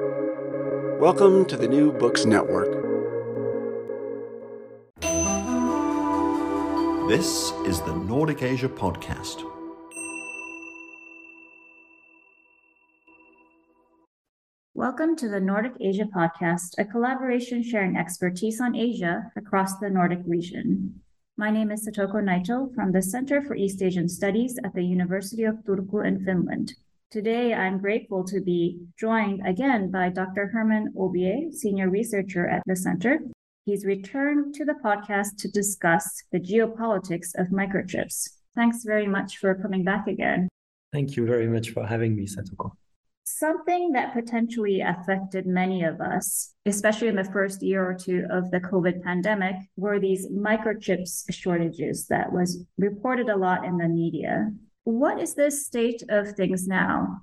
[0.00, 2.72] Welcome to the New Books Network.
[7.08, 9.48] This is the Nordic Asia Podcast.
[14.74, 20.22] Welcome to the Nordic Asia Podcast, a collaboration sharing expertise on Asia across the Nordic
[20.26, 21.02] region.
[21.36, 25.44] My name is Satoko Naito from the Center for East Asian Studies at the University
[25.44, 26.74] of Turku in Finland.
[27.14, 30.48] Today, I'm grateful to be joined again by Dr.
[30.48, 33.20] Hermann Aubié, Senior Researcher at the Center.
[33.66, 38.30] He's returned to the podcast to discuss the geopolitics of microchips.
[38.56, 40.48] Thanks very much for coming back again.
[40.92, 42.72] Thank you very much for having me, Satoko.
[43.22, 48.50] Something that potentially affected many of us, especially in the first year or two of
[48.50, 54.50] the COVID pandemic, were these microchips shortages that was reported a lot in the media.
[54.84, 57.22] What is the state of things now?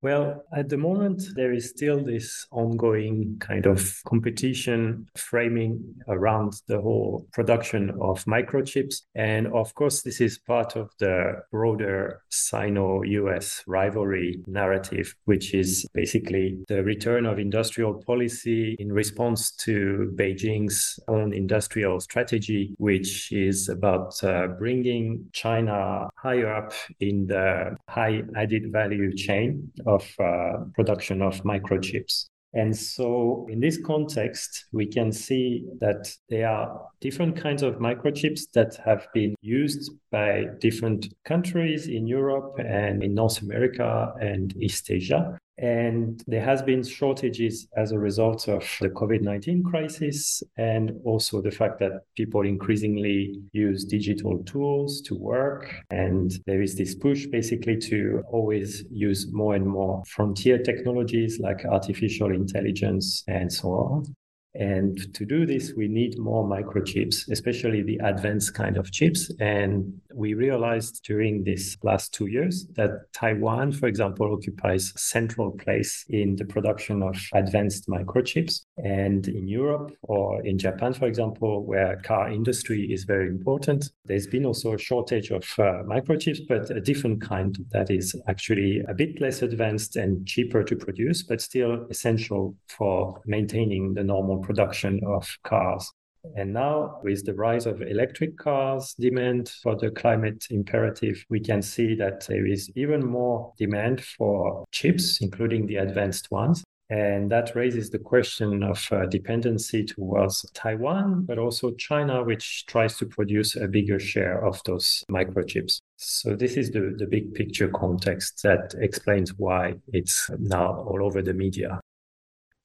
[0.00, 6.80] Well, at the moment, there is still this ongoing kind of competition framing around the
[6.80, 9.02] whole production of microchips.
[9.16, 15.84] And of course, this is part of the broader Sino US rivalry narrative, which is
[15.94, 23.68] basically the return of industrial policy in response to Beijing's own industrial strategy, which is
[23.68, 31.22] about uh, bringing China higher up in the high added value chain of uh, production
[31.22, 32.26] of microchips.
[32.54, 38.50] And so, in this context, we can see that there are different kinds of microchips
[38.54, 44.90] that have been used by different countries in Europe and in North America and East
[44.90, 45.38] Asia.
[45.58, 51.50] And there has been shortages as a result of the COVID-19 crisis and also the
[51.50, 55.74] fact that people increasingly use digital tools to work.
[55.90, 61.64] And there is this push basically to always use more and more frontier technologies like
[61.64, 64.14] artificial intelligence and so on.
[64.54, 69.30] And to do this, we need more microchips, especially the advanced kind of chips.
[69.40, 75.52] And we realized during these last two years that Taiwan, for example, occupies a central
[75.52, 78.62] place in the production of advanced microchips.
[78.78, 84.26] And in Europe or in Japan, for example, where car industry is very important, there's
[84.26, 88.94] been also a shortage of uh, microchips, but a different kind that is actually a
[88.94, 95.00] bit less advanced and cheaper to produce, but still essential for maintaining the normal production
[95.06, 95.90] of cars.
[96.36, 101.62] And now, with the rise of electric cars, demand for the climate imperative, we can
[101.62, 106.64] see that there is even more demand for chips, including the advanced ones.
[106.90, 112.96] And that raises the question of uh, dependency towards Taiwan, but also China, which tries
[112.96, 115.80] to produce a bigger share of those microchips.
[115.96, 121.20] So, this is the, the big picture context that explains why it's now all over
[121.20, 121.78] the media.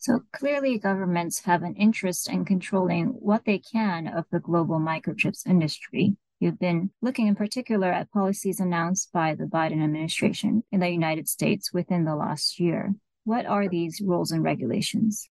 [0.04, 5.48] So clearly, governments have an interest in controlling what they can of the global microchips
[5.48, 6.18] industry.
[6.42, 11.30] You've been looking in particular at policies announced by the Biden administration in the United
[11.30, 12.94] States within the last year.
[13.24, 15.30] What are these rules and regulations?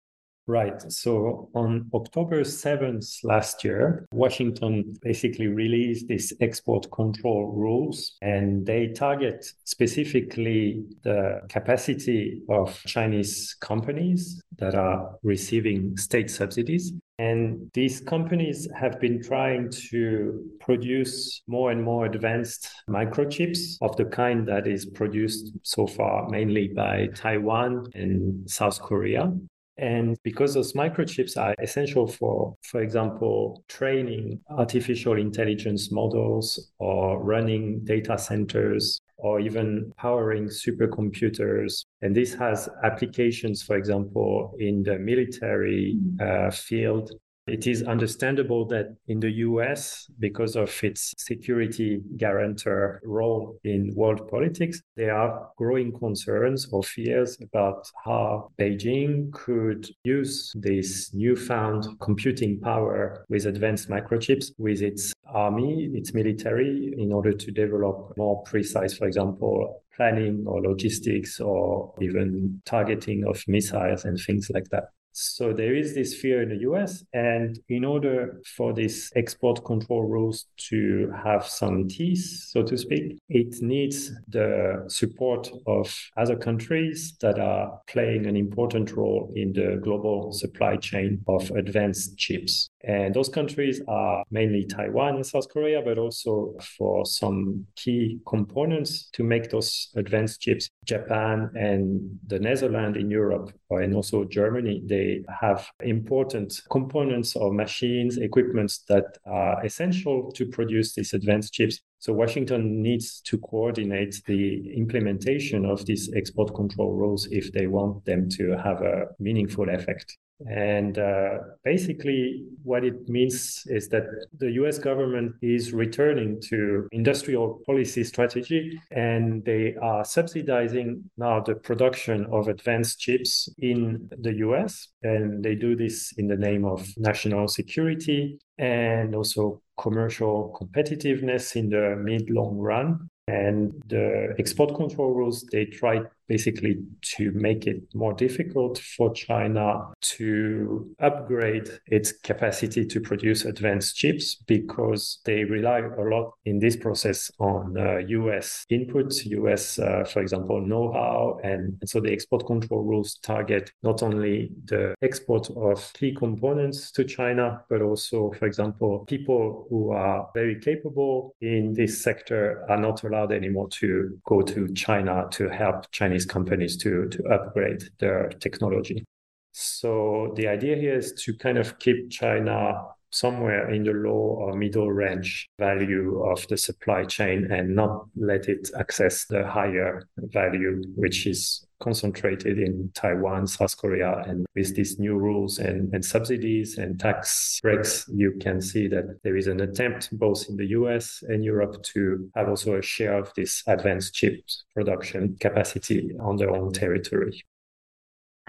[0.50, 0.82] Right.
[0.92, 8.88] So on October 7th last year, Washington basically released these export control rules, and they
[8.88, 16.94] target specifically the capacity of Chinese companies that are receiving state subsidies.
[17.20, 24.06] And these companies have been trying to produce more and more advanced microchips of the
[24.06, 29.31] kind that is produced so far mainly by Taiwan and South Korea.
[29.79, 37.85] And because those microchips are essential for, for example, training artificial intelligence models or running
[37.85, 41.85] data centers or even powering supercomputers.
[42.01, 46.47] And this has applications, for example, in the military mm-hmm.
[46.47, 47.12] uh, field
[47.50, 54.30] it is understandable that in the US, because of its security guarantor role in world
[54.30, 62.60] politics, there are growing concerns or fears about how Beijing could use this newfound computing
[62.60, 68.98] power with advanced microchips with its army, its military, in order to develop more precise,
[68.98, 74.86] for example, planning or logistics or even targeting of missiles and things like that.
[75.11, 77.03] So there is this fear in the US.
[77.13, 83.19] And in order for these export control rules to have some teeth, so to speak,
[83.29, 89.79] it needs the support of other countries that are playing an important role in the
[89.83, 92.69] global supply chain of advanced chips.
[92.84, 99.10] And those countries are mainly Taiwan and South Korea, but also for some key components
[99.14, 104.81] to make those advanced chips, Japan and the Netherlands in Europe, uh, and also Germany,
[104.86, 111.81] they have important components or machines, equipments that are essential to produce these advanced chips.
[112.00, 118.06] So Washington needs to coordinate the implementation of these export control rules if they want
[118.06, 120.18] them to have a meaningful effect.
[120.47, 124.06] And uh, basically, what it means is that
[124.38, 131.56] the US government is returning to industrial policy strategy and they are subsidizing now the
[131.56, 134.88] production of advanced chips in the US.
[135.03, 141.69] And they do this in the name of national security and also commercial competitiveness in
[141.69, 143.09] the mid long run.
[143.27, 149.88] And the export control rules, they try basically to make it more difficult for China
[150.02, 156.78] to upgrade its capacity to produce advanced chips because they rely a lot in this
[156.78, 161.40] process on uh, US inputs, US, uh, for example, know how.
[161.44, 166.92] And, and so the export control rules target not only the export of key components
[166.92, 172.78] to China, but also, for example, people who are very capable in this sector are
[172.78, 177.83] not allowed anymore to go to China to help Chinese Chinese companies to, to upgrade
[178.00, 179.06] their technology.
[179.51, 182.74] So the idea here is to kind of keep China
[183.11, 188.47] somewhere in the low or middle range value of the supply chain and not let
[188.47, 194.23] it access the higher value, which is concentrated in Taiwan, South Korea.
[194.27, 199.19] And with these new rules and, and subsidies and tax breaks, you can see that
[199.23, 203.17] there is an attempt both in the US and Europe to have also a share
[203.17, 204.41] of this advanced chip
[204.75, 207.44] production capacity on their own territory.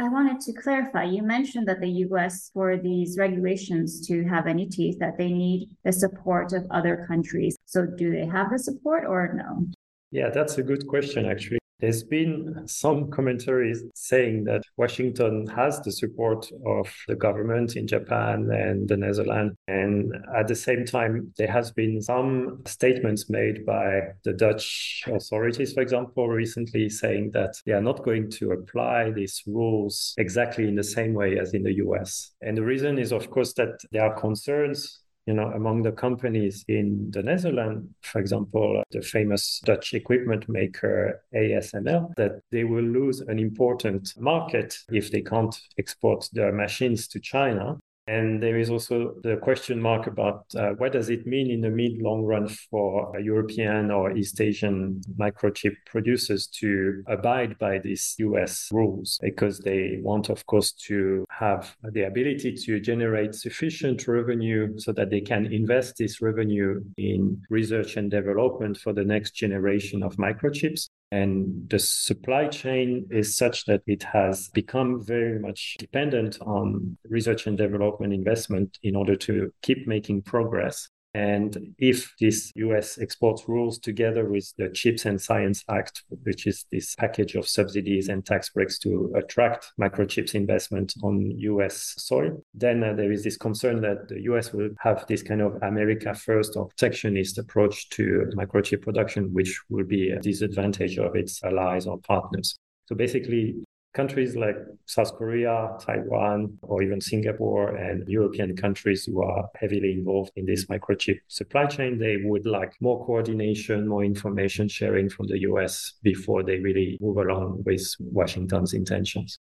[0.00, 1.04] I wanted to clarify.
[1.04, 5.76] You mentioned that the US, for these regulations to have any teeth, that they need
[5.84, 7.58] the support of other countries.
[7.66, 9.66] So, do they have the support or no?
[10.10, 11.58] Yeah, that's a good question, actually.
[11.80, 18.50] There's been some commentaries saying that Washington has the support of the government in Japan
[18.50, 19.56] and the Netherlands.
[19.66, 25.72] And at the same time, there has been some statements made by the Dutch authorities,
[25.72, 30.74] for example, recently saying that they are not going to apply these rules exactly in
[30.74, 32.32] the same way as in the US.
[32.42, 35.00] And the reason is, of course, that there are concerns
[35.30, 41.22] you know, among the companies in the Netherlands, for example, the famous Dutch equipment maker
[41.32, 47.20] ASML, that they will lose an important market if they can't export their machines to
[47.20, 47.78] China.
[48.10, 51.70] And there is also the question mark about uh, what does it mean in the
[51.70, 58.68] mid long run for European or East Asian microchip producers to abide by these US
[58.72, 64.90] rules because they want, of course, to have the ability to generate sufficient revenue so
[64.90, 70.16] that they can invest this revenue in research and development for the next generation of
[70.16, 70.88] microchips.
[71.12, 77.46] And the supply chain is such that it has become very much dependent on research
[77.48, 80.88] and development investment in order to keep making progress.
[81.14, 86.66] And if this US export rules together with the Chips and Science Act, which is
[86.70, 92.84] this package of subsidies and tax breaks to attract microchips investment on US soil, then
[92.84, 96.56] uh, there is this concern that the US will have this kind of America first
[96.56, 101.98] or protectionist approach to microchip production, which will be a disadvantage of its allies or
[101.98, 102.56] partners.
[102.86, 103.56] So basically,
[103.92, 104.56] countries like
[104.86, 110.66] South Korea, Taiwan, or even Singapore and European countries who are heavily involved in this
[110.66, 116.42] microchip supply chain, they would like more coordination, more information sharing from the US before
[116.42, 119.38] they really move along with Washington's intentions.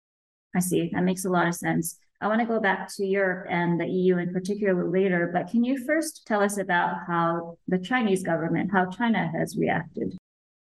[0.55, 0.89] I see.
[0.93, 2.00] That makes a lot of sense.
[2.21, 5.63] I want to go back to Europe and the EU in particular later, but can
[5.63, 10.17] you first tell us about how the Chinese government, how China has reacted?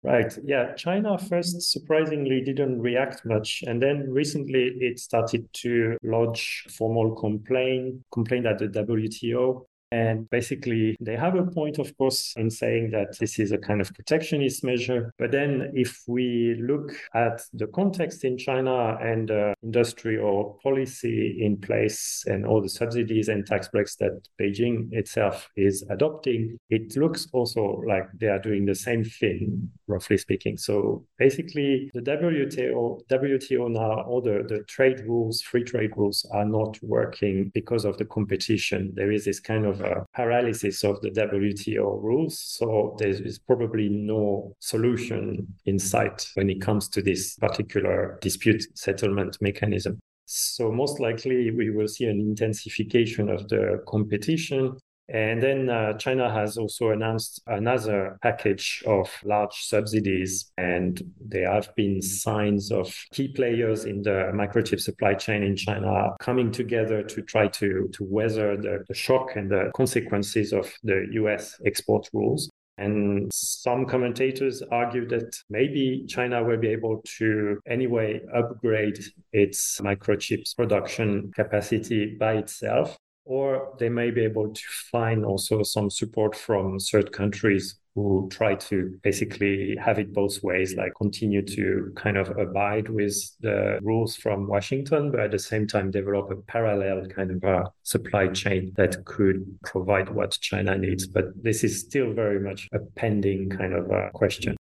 [0.02, 0.34] Right.
[0.46, 0.74] Yeah.
[0.76, 3.64] China first surprisingly didn't react much.
[3.68, 10.96] And then recently it started to lodge formal complaint, complaint at the WTO and basically,
[11.00, 14.64] they have a point, of course, in saying that this is a kind of protectionist
[14.64, 15.12] measure.
[15.18, 21.40] But then, if we look at the context in China and uh, industry or policy
[21.42, 26.96] in place and all the subsidies and tax breaks that Beijing itself is adopting, it
[26.96, 30.58] looks also like they are doing the same thing, roughly speaking.
[30.58, 36.46] So basically, the WTO, WTO now, all the, the trade rules, free trade rules are
[36.46, 38.92] not working because of the competition.
[38.94, 42.40] There is this kind of a paralysis of the WTO rules.
[42.40, 48.64] So there is probably no solution in sight when it comes to this particular dispute
[48.78, 50.00] settlement mechanism.
[50.32, 54.78] So most likely we will see an intensification of the competition.
[55.12, 61.76] And then uh, China has also announced another package of large subsidies, and there have
[61.76, 67.22] been signs of key players in the microchip supply chain in China coming together to
[67.24, 72.50] try to, to weather the, the shock and the consequences of the US export rules.
[72.78, 79.00] And some commentators argue that maybe China will be able to anyway upgrade
[79.34, 82.98] its microchips production capacity by itself,
[83.30, 88.56] or they may be able to find also some support from third countries who try
[88.56, 94.16] to basically have it both ways, like continue to kind of abide with the rules
[94.16, 98.72] from Washington, but at the same time develop a parallel kind of a supply chain
[98.78, 101.06] that could provide what China needs.
[101.06, 104.58] But this is still very much a pending kind of a question.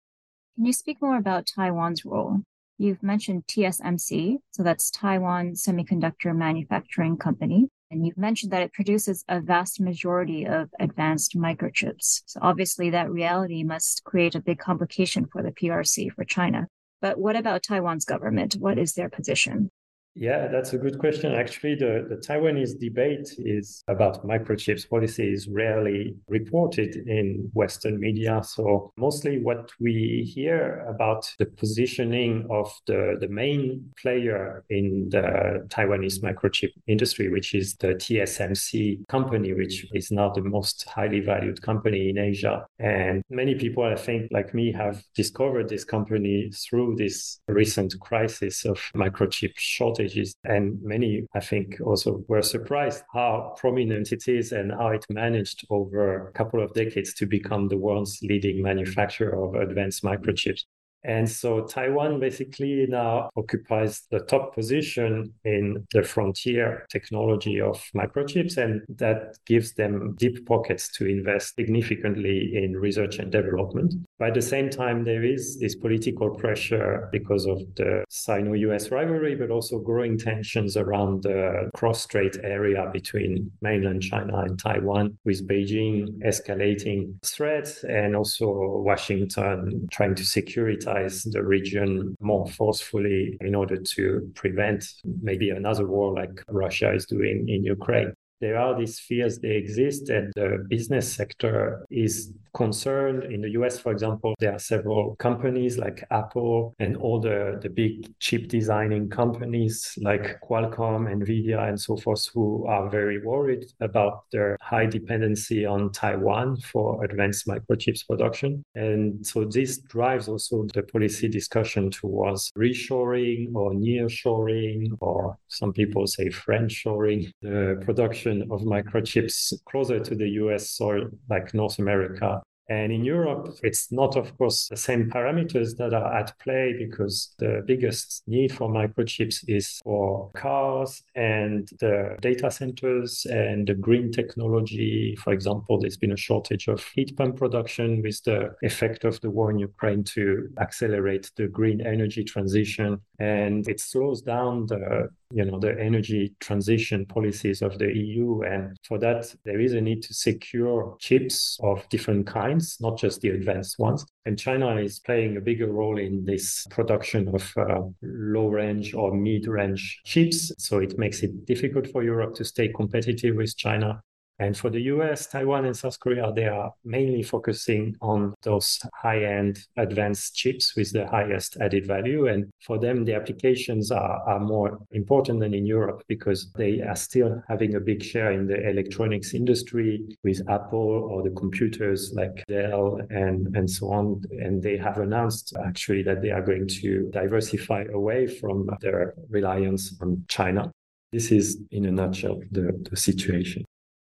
[0.56, 2.40] Can you speak more about Taiwan's role?
[2.78, 7.68] You've mentioned TSMC, so that's Taiwan Semiconductor Manufacturing Company.
[7.90, 12.22] And you've mentioned that it produces a vast majority of advanced microchips.
[12.26, 16.68] So obviously, that reality must create a big complication for the PRC for China.
[17.00, 18.54] But what about Taiwan's government?
[18.54, 19.70] What is their position?
[20.16, 21.34] Yeah, that's a good question.
[21.34, 28.40] Actually, the, the Taiwanese debate is about microchips policy is rarely reported in Western media.
[28.44, 35.66] So mostly what we hear about the positioning of the, the main player in the
[35.68, 41.60] Taiwanese microchip industry, which is the TSMC company, which is now the most highly valued
[41.60, 42.64] company in Asia.
[42.78, 48.64] And many people, I think, like me, have discovered this company through this recent crisis
[48.64, 50.03] of microchip shortage
[50.44, 55.66] and many, I think, also were surprised how prominent it is and how it managed
[55.70, 60.64] over a couple of decades to become the world's leading manufacturer of advanced microchips.
[61.04, 68.56] And so Taiwan basically now occupies the top position in the frontier technology of microchips,
[68.56, 73.94] and that gives them deep pockets to invest significantly in research and development.
[74.20, 79.34] At the same time, there is this political pressure because of the Sino US rivalry,
[79.34, 85.48] but also growing tensions around the cross strait area between mainland China and Taiwan, with
[85.48, 93.76] Beijing escalating threats and also Washington trying to securitize the region more forcefully in order
[93.76, 94.84] to prevent
[95.22, 98.14] maybe another war like Russia is doing in Ukraine.
[98.40, 103.78] There are these fears they exist and the business sector is concerned in the us
[103.78, 109.08] for example there are several companies like apple and all the, the big chip designing
[109.08, 115.66] companies like qualcomm nvidia and so forth who are very worried about their high dependency
[115.66, 122.50] on taiwan for advanced microchips production and so this drives also the policy discussion towards
[122.56, 130.14] reshoring or nearshoring or some people say friendshoring the production production of microchips closer to
[130.14, 132.42] the US soil, like North America.
[132.68, 137.34] And in Europe, it's not, of course, the same parameters that are at play because
[137.38, 144.10] the biggest need for microchips is for cars and the data centers and the green
[144.10, 145.14] technology.
[145.22, 149.30] For example, there's been a shortage of heat pump production with the effect of the
[149.30, 153.00] war in Ukraine to accelerate the green energy transition.
[153.18, 158.76] And it slows down the you know the energy transition policies of the EU and
[158.86, 163.30] for that there is a need to secure chips of different kinds not just the
[163.30, 164.06] advanced ones.
[164.26, 169.14] And China is playing a bigger role in this production of uh, low range or
[169.14, 170.52] mid range chips.
[170.58, 174.02] So it makes it difficult for Europe to stay competitive with China
[174.40, 179.24] and for the US, Taiwan, and South Korea, they are mainly focusing on those high
[179.24, 182.26] end advanced chips with the highest added value.
[182.26, 186.96] And for them, the applications are, are more important than in Europe because they are
[186.96, 192.44] still having a big share in the electronics industry with Apple or the computers like
[192.48, 194.20] Dell and, and so on.
[194.32, 199.96] And they have announced actually that they are going to diversify away from their reliance
[200.00, 200.72] on China.
[201.12, 203.64] This is, in a nutshell, the, the situation.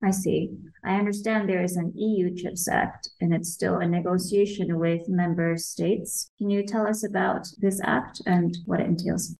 [0.02, 0.52] I see.
[0.84, 5.58] I understand there is an EU CHIPS Act and it's still a negotiation with member
[5.58, 6.32] states.
[6.38, 9.36] Can you tell us about this act and what it entails?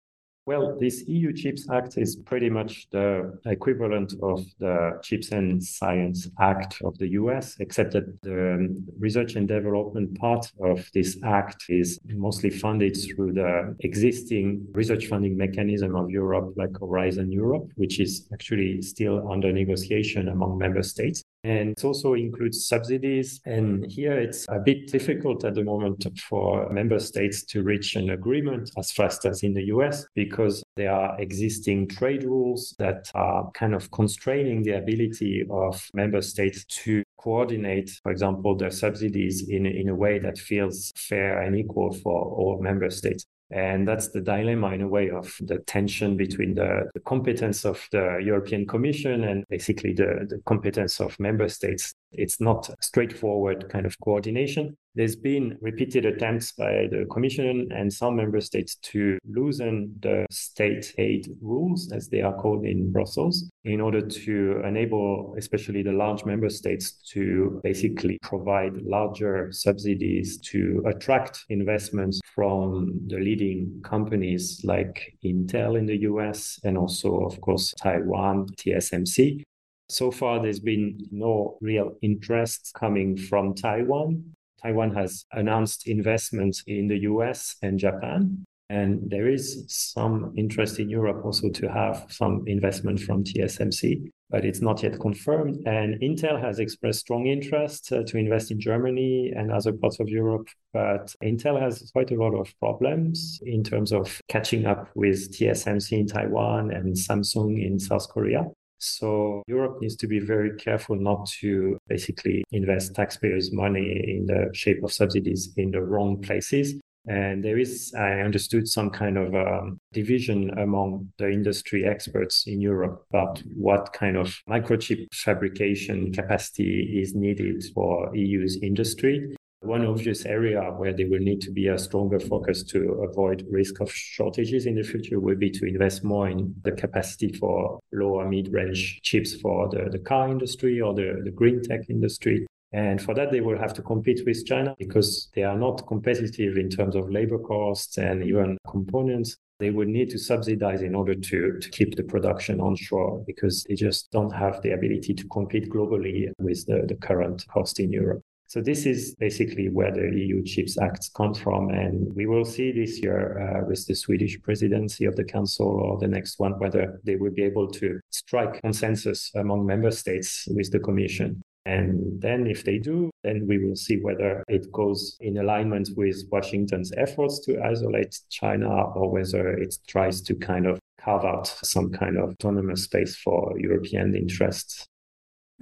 [0.50, 6.28] Well, this EU Chips Act is pretty much the equivalent of the Chips and Science
[6.40, 12.00] Act of the US, except that the research and development part of this act is
[12.08, 18.26] mostly funded through the existing research funding mechanism of Europe, like Horizon Europe, which is
[18.32, 21.22] actually still under negotiation among member states.
[21.42, 23.40] And it also includes subsidies.
[23.46, 28.10] And here it's a bit difficult at the moment for member states to reach an
[28.10, 33.50] agreement as fast as in the US because there are existing trade rules that are
[33.52, 39.66] kind of constraining the ability of member states to coordinate, for example, their subsidies in,
[39.66, 43.24] in a way that feels fair and equal for all member states.
[43.50, 47.84] And that's the dilemma, in a way, of the tension between the, the competence of
[47.90, 51.92] the European Commission and basically the, the competence of member states.
[52.12, 54.76] It's not straightforward kind of coordination.
[54.96, 60.92] There's been repeated attempts by the Commission and some member states to loosen the state
[60.98, 66.24] aid rules, as they are called in Brussels, in order to enable, especially the large
[66.24, 75.16] member states, to basically provide larger subsidies to attract investments from the leading companies like
[75.24, 79.44] Intel in the US and also, of course, Taiwan, TSMC.
[79.90, 84.36] So far, there's been no real interest coming from Taiwan.
[84.62, 88.44] Taiwan has announced investments in the US and Japan.
[88.68, 94.44] And there is some interest in Europe also to have some investment from TSMC, but
[94.44, 95.66] it's not yet confirmed.
[95.66, 100.08] And Intel has expressed strong interest uh, to invest in Germany and other parts of
[100.08, 105.36] Europe, but Intel has quite a lot of problems in terms of catching up with
[105.36, 108.46] TSMC in Taiwan and Samsung in South Korea.
[108.80, 114.50] So Europe needs to be very careful not to basically invest taxpayers' money in the
[114.54, 116.74] shape of subsidies in the wrong places.
[117.06, 122.60] And there is, I understood, some kind of um, division among the industry experts in
[122.60, 129.34] Europe about what kind of microchip fabrication capacity is needed for EU's industry.
[129.62, 133.80] One obvious area where there will need to be a stronger focus to avoid risk
[133.80, 138.26] of shortages in the future will be to invest more in the capacity for lower
[138.26, 142.46] mid-range chips for the, the car industry or the, the green tech industry.
[142.72, 146.56] And for that, they will have to compete with China because they are not competitive
[146.56, 149.36] in terms of labor costs and even components.
[149.58, 153.74] They would need to subsidize in order to, to keep the production onshore because they
[153.74, 158.22] just don't have the ability to compete globally with the, the current cost in Europe.
[158.50, 161.70] So this is basically where the EU Chips Act comes from.
[161.70, 166.00] And we will see this year uh, with the Swedish presidency of the council or
[166.00, 170.72] the next one, whether they will be able to strike consensus among member states with
[170.72, 171.40] the commission.
[171.64, 176.16] And then if they do, then we will see whether it goes in alignment with
[176.32, 181.92] Washington's efforts to isolate China or whether it tries to kind of carve out some
[181.92, 184.88] kind of autonomous space for European interests.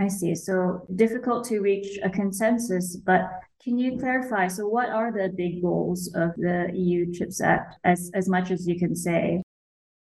[0.01, 0.35] I see.
[0.35, 3.31] So difficult to reach a consensus, but
[3.63, 4.47] can you clarify?
[4.49, 8.69] So, what are the big goals of the EU Chips Act, as, as much as
[8.69, 9.43] you can say?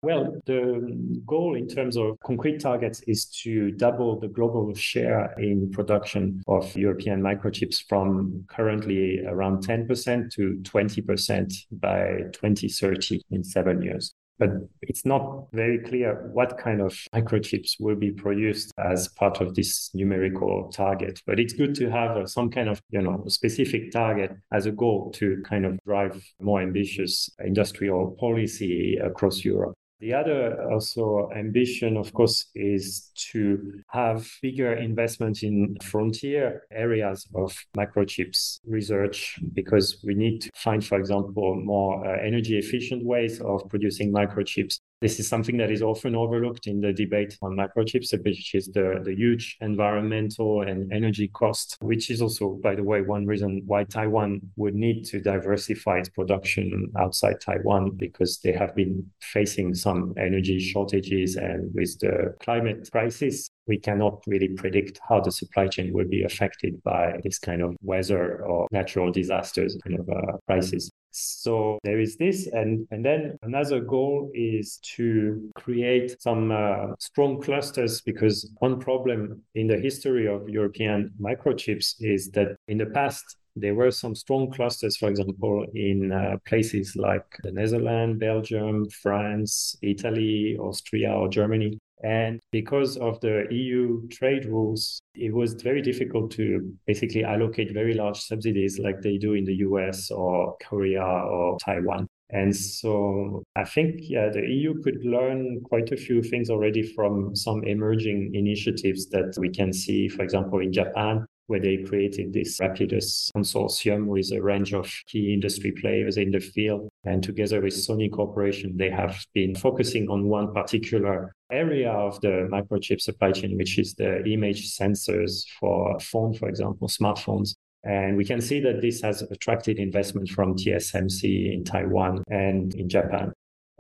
[0.03, 5.71] Well, the goal in terms of concrete targets is to double the global share in
[5.71, 14.13] production of European microchips from currently around 10% to 20% by 2030 in seven years
[14.39, 14.49] but
[14.81, 19.89] it's not very clear what kind of microchips will be produced as part of this
[19.93, 21.21] numerical target.
[21.25, 24.71] But it's good to have uh, some kind of, you know, specific target as a
[24.71, 29.75] goal to kind of drive more ambitious industrial policy across Europe.
[29.99, 37.55] The other also ambition, of course, is to have bigger investment in frontier areas of
[37.75, 43.67] microchips research because we need to find, for example, more uh, energy efficient ways of
[43.69, 48.55] producing microchips this is something that is often overlooked in the debate on microchips, which
[48.55, 53.25] is the, the huge environmental and energy cost, which is also, by the way, one
[53.25, 59.05] reason why Taiwan would need to diversify its production outside Taiwan, because they have been
[59.21, 61.35] facing some energy shortages.
[61.35, 66.23] And with the climate crisis, we cannot really predict how the supply chain will be
[66.23, 70.89] affected by this kind of weather or natural disasters kind of uh, crisis.
[71.17, 77.41] So there is this, and and then another goal is to create some uh, strong
[77.41, 83.37] clusters because one problem in the history of European microchips is that in the past
[83.55, 89.75] there were some strong clusters, for example, in uh, places like the Netherlands, Belgium, France,
[89.81, 91.79] Italy, Austria, or Germany.
[92.03, 97.93] And because of the EU trade rules, it was very difficult to basically allocate very
[97.95, 102.07] large subsidies like they do in the US or Korea or Taiwan.
[102.29, 107.35] And so I think, yeah, the EU could learn quite a few things already from
[107.35, 112.59] some emerging initiatives that we can see, for example, in Japan, where they created this
[112.59, 116.89] Rapidus consortium with a range of key industry players in the field.
[117.05, 122.47] And together with Sony Corporation, they have been focusing on one particular area of the
[122.51, 127.55] microchip supply chain, which is the image sensors for phone, for example, smartphones.
[127.83, 132.89] And we can see that this has attracted investment from TSMC in Taiwan and in
[132.89, 133.31] Japan.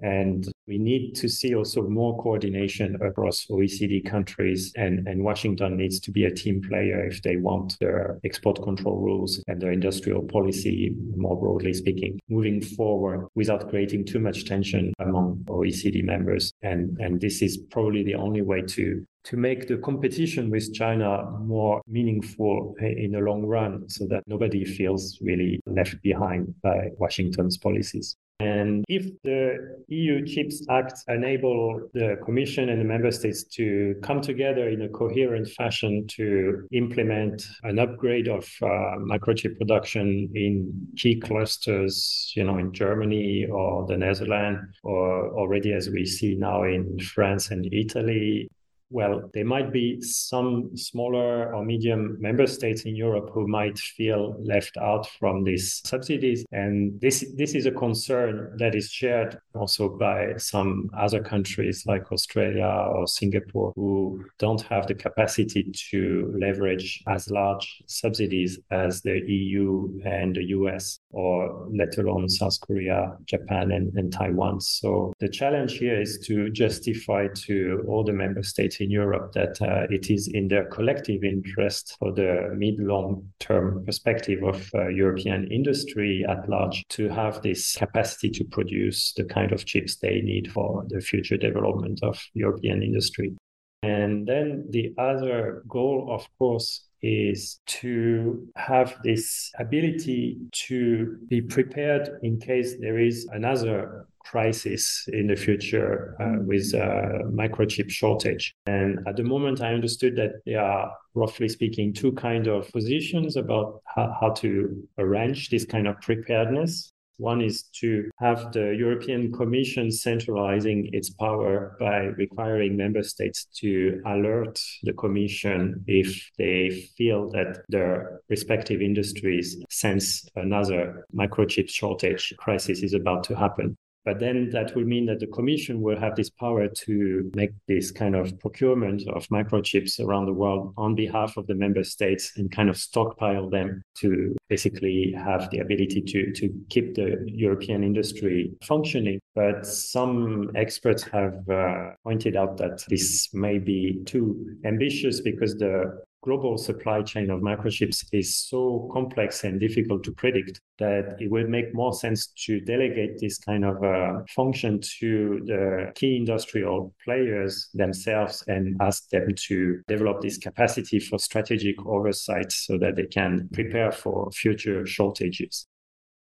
[0.01, 5.99] And we need to see also more coordination across OECD countries, and, and Washington needs
[6.01, 10.23] to be a team player if they want their export control rules and their industrial
[10.23, 16.51] policy, more broadly speaking, moving forward without creating too much tension among OECD members.
[16.61, 21.29] And, and this is probably the only way to to make the competition with China
[21.41, 27.57] more meaningful in the long run so that nobody feels really left behind by Washington's
[27.57, 28.15] policies.
[28.39, 34.21] And if the EU Chips Act enable the Commission and the member states to come
[34.21, 41.19] together in a coherent fashion to implement an upgrade of uh, microchip production in key
[41.19, 46.99] clusters, you know, in Germany or the Netherlands, or already as we see now in
[46.99, 48.49] France and Italy,
[48.89, 54.35] well, there might be some smaller or medium member states in Europe who might feel
[54.41, 56.45] left out from these subsidies.
[56.51, 62.11] And this, this is a concern that is shared also by some other countries like
[62.11, 69.19] Australia or Singapore who don't have the capacity to leverage as large subsidies as the
[69.27, 74.59] EU and the US, or let alone South Korea, Japan, and, and Taiwan.
[74.59, 79.61] So the challenge here is to justify to all the member states in Europe that
[79.61, 84.87] uh, it is in their collective interest for the mid long term perspective of uh,
[84.89, 90.21] European industry at large to have this capacity to produce the kind of chips they
[90.21, 93.35] need for the future development of European industry.
[93.83, 102.09] And then the other goal, of course, is to have this ability to be prepared
[102.23, 108.55] in case there is another crisis in the future uh, with uh, microchip shortage.
[108.65, 113.37] And at the moment, I understood that there are, roughly speaking, two kind of positions
[113.37, 116.91] about how, how to arrange this kind of preparedness.
[117.17, 124.01] One is to have the European Commission centralizing its power by requiring member states to
[124.05, 132.83] alert the Commission if they feel that their respective industries sense another microchip shortage crisis
[132.83, 133.77] is about to happen.
[134.07, 137.91] But then that will mean that the Commission will have this power to make this
[137.91, 142.49] kind of procurement of microchips around the world on behalf of the member states and
[142.49, 148.53] kind of stockpile them to basically have the ability to, to keep the European industry
[148.63, 149.19] functioning.
[149.35, 155.99] But some experts have uh, pointed out that this may be too ambitious because the
[156.23, 161.49] global supply chain of microchips is so complex and difficult to predict that it would
[161.49, 167.69] make more sense to delegate this kind of uh, function to the key industrial players
[167.73, 173.47] themselves and ask them to develop this capacity for strategic oversight so that they can
[173.53, 175.67] prepare for future shortages.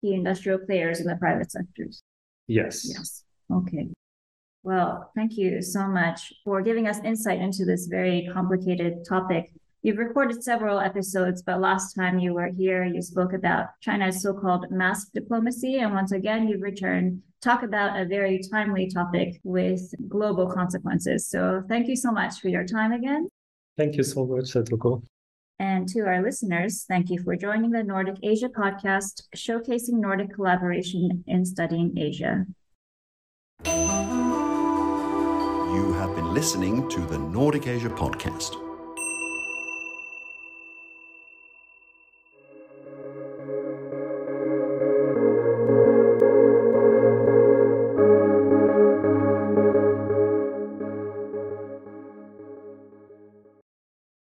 [0.03, 2.03] The industrial players in the private sectors.
[2.47, 2.89] Yes.
[2.89, 3.25] Yes.
[3.53, 3.89] Okay.
[4.63, 9.51] Well, thank you so much for giving us insight into this very complicated topic.
[9.83, 14.35] You've recorded several episodes, but last time you were here, you spoke about China's so
[14.35, 15.79] called mask diplomacy.
[15.79, 21.29] And once again, you've returned talk about a very timely topic with global consequences.
[21.29, 23.29] So thank you so much for your time again.
[23.77, 25.03] Thank you so much, Satoko.
[25.61, 31.23] And to our listeners, thank you for joining the Nordic Asia podcast, showcasing Nordic collaboration
[31.27, 32.47] in studying Asia.
[33.65, 33.73] You
[35.95, 38.68] have been listening to the Nordic Asia podcast.